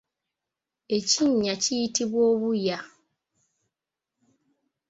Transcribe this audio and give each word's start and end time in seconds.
Ekinnya 0.97 1.53
kiyitibwa 1.63 2.21
obuya. 2.31 2.77